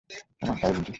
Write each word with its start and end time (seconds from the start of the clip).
ওমা 0.41 0.53
তাই 0.61 0.71
বুঝি! 0.75 0.89